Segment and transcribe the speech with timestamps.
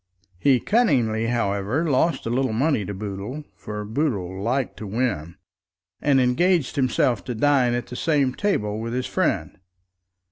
[0.39, 5.35] He cunningly, however, lost a little money to Boodle, for Boodle liked to win,
[6.01, 9.59] and engaged himself to dine at the same table with his friend.